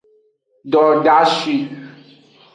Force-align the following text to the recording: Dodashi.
Dodashi. 0.71 1.55